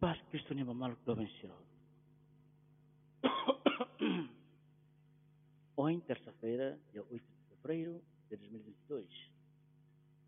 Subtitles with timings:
[0.00, 1.54] paz Cristo ni mamal do venceu.
[5.76, 9.06] Hoje, terça-feira, dia 8 de fevereiro de 2022.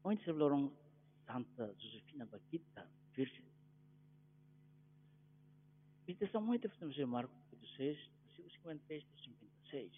[0.04, 0.71] Hoje celebraram
[1.24, 3.46] Santa Josefina Baquita, Virgem.
[6.07, 7.35] Visitação muito fazemos em Marcos
[7.77, 9.93] 6, versículo 56 do 56.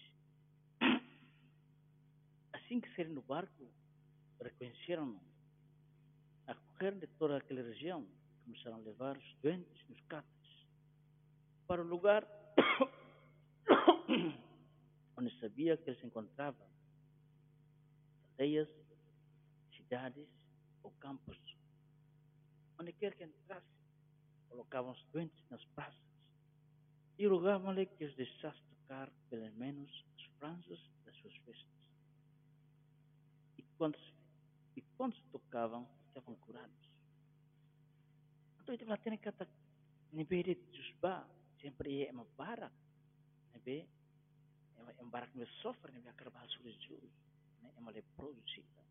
[2.53, 3.69] Assim que saíram do barco,
[4.41, 5.19] reconheceram-no.
[6.47, 8.07] A correr de toda aquela região,
[8.45, 10.35] começaram a levar os doentes nos catas
[11.67, 12.25] para o lugar
[15.17, 16.63] onde sabia que ele se encontrava.
[18.31, 18.69] Aldeias,
[19.75, 20.27] cidades
[20.83, 21.37] ou campos.
[22.79, 23.65] Onde quer que entrasse,
[24.49, 26.05] colocavam os doentes nas praças
[27.17, 31.65] e rogavam-lhe que os deixasse tocar pelo menos as franjas das suas vestes.
[33.57, 33.97] E quando,
[34.75, 36.84] e quando se tocavam, estavam curados.
[38.65, 39.45] Então, itu latihan kata
[40.09, 41.21] nebe de jusba
[41.61, 42.73] sempre é uma barak
[43.53, 43.85] nebe
[44.73, 46.73] é uma barak nebe sofre nebe akar bahasa jus
[47.61, 48.81] né é uma leproso cita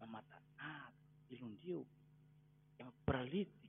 [0.00, 0.88] uma mata ah
[1.28, 1.84] ilundiu
[2.80, 3.68] é uma paralítico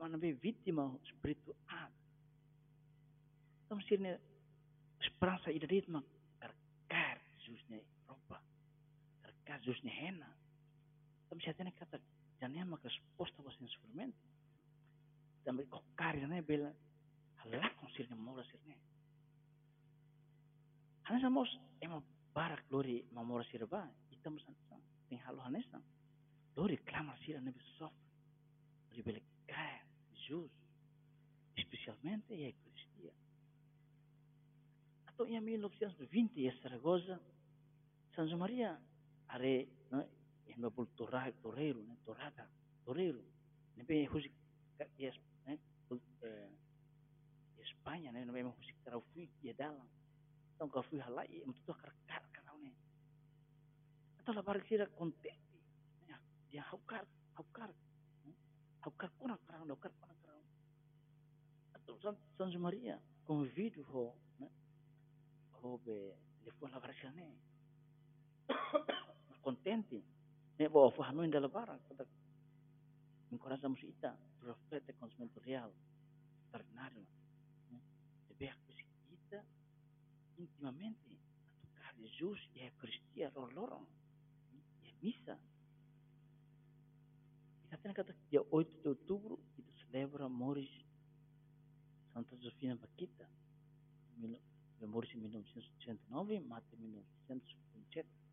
[0.00, 1.92] uma nebe vítima espiritual
[3.68, 4.16] então se ne
[5.04, 6.00] esperança ida dit ma
[6.40, 8.40] karkar jus ne ropa
[9.20, 10.32] karkar jus ne hena.
[11.26, 12.00] Então se atene kata
[12.40, 14.16] jangan maka resposta você em sofrimento
[15.44, 16.74] também kokar né bela
[17.38, 18.76] halak com sirne mora sirne
[21.04, 22.02] Hanes mos ema
[22.34, 24.44] barak lori mamora sirba estamos
[25.08, 25.82] tem halo hanesa
[26.56, 27.94] lori clamar sira ne sof
[28.90, 29.82] lori bela kaya
[30.26, 30.50] jus
[31.56, 33.12] especialmente a Eucaristia
[35.06, 37.20] atau em 1920 em Saragossa
[38.14, 38.78] São Maria
[39.28, 40.17] are yang
[40.58, 42.42] sembah bul turah turiru ne turaga
[42.82, 43.22] turiru
[43.78, 44.34] ne pe husik
[44.74, 45.14] ka yes
[45.46, 45.54] ne
[45.86, 46.50] bul eh
[47.62, 52.22] Espanya ne nome husik tara fu ye tong ka fu halai mutu to kerkar kar
[52.34, 52.50] kana
[54.18, 54.86] Atau ato la bar kira
[56.50, 57.06] dia hukar
[57.38, 57.70] hukar
[58.82, 60.10] hukar kuna karang do kar pan
[61.78, 64.50] Atau san san maria convido ho ne
[65.62, 67.38] ho be le fu la bar kana ne
[69.46, 70.17] contente
[70.58, 72.04] ne bo faham in dalam barang kata
[73.30, 74.10] encorajamos ita
[74.42, 75.70] reflete conhecimento real
[76.42, 77.06] extraordinário
[78.26, 78.74] de ver que
[79.14, 79.44] ita
[80.36, 81.14] intimamente
[81.62, 83.86] a tocar Jesus e a Eucaristia loro
[84.82, 85.38] e a missa
[87.70, 90.70] e até kata dia 8 de outubro itu celebra Moris
[92.12, 93.30] Santa Josefina Baquita
[94.80, 98.27] Moris em 1969 mata em 1927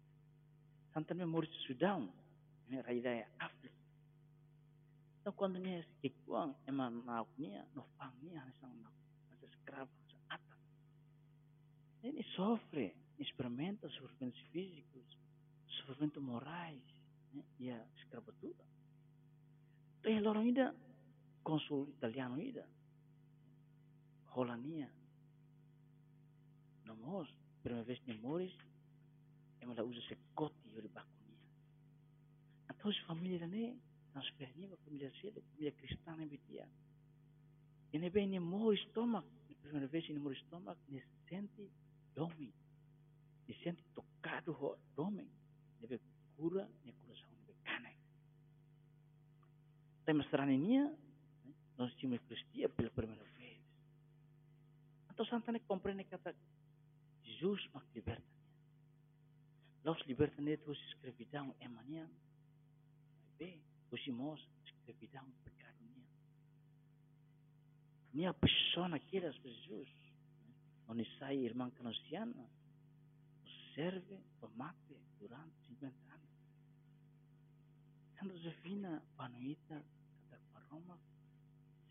[0.96, 2.10] Santa Memória de Sudão,
[2.70, 3.76] né, raia África.
[5.20, 8.90] Então, quando nia se kuang ema mau nia no fang nia sang na
[9.30, 9.92] nessa escrava
[10.30, 10.58] ata.
[12.02, 15.18] Ele sofre, experimenta sofrimentos físicos,
[15.68, 16.82] sofrimentos morais,
[17.34, 18.64] né, e a escravatura.
[20.00, 20.74] Então, ele ainda
[21.44, 22.66] consul italiano ainda,
[24.34, 24.90] Holania,
[26.86, 27.28] no mos,
[27.62, 28.56] primeira vez em Moris,
[29.66, 31.42] ema la uso se koti yore bakunia.
[32.68, 33.76] Ata usi familia dane,
[34.14, 36.68] na usi pehani ma familia selo, familia kristana ebe tia.
[37.92, 41.70] Ene be ne mo istomak, ne pehani ne vesi ne mo istomak, ne senti
[42.14, 42.52] domi.
[43.48, 45.26] Ne senti tokadu ho domi.
[45.80, 46.00] Ne be
[46.36, 47.96] kura, ne kura sa unbe kane.
[50.06, 50.84] Ta ema sarane nia,
[51.46, 53.60] ya, non si mo kristia pela primera vez.
[55.10, 56.34] Ata santa ne comprene kata,
[57.24, 58.35] Jesus ma liberta.
[59.86, 62.10] Los liberta neto os escravidão é manhã.
[63.38, 66.08] Bem, os irmãos escravidão pecado minha.
[68.12, 69.90] Minha pessoa naquela Jesus.
[70.88, 72.50] Onde sai irmã canosiana.
[73.76, 76.30] Serve para mate durante 50 anos.
[78.18, 79.86] Santa Josefina Panuita
[80.52, 80.98] para Roma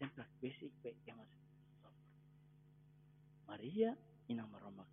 [0.00, 1.28] sempre basic pe emas
[3.46, 3.96] Maria
[4.28, 4.84] ina maroma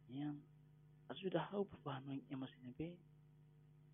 [1.11, 2.95] niang sudah tahu perbahanuan yang masih nabe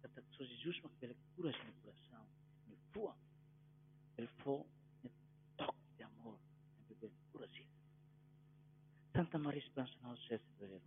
[0.05, 2.21] kata so Jesus mak bela cura sin coração.
[2.69, 3.17] Ni fua
[4.21, 4.61] el fo
[5.01, 5.09] ni
[5.57, 6.37] toc de amor.
[6.77, 7.49] Ni bela cura
[9.17, 10.77] Santa Maria Esperança Nossa Senhora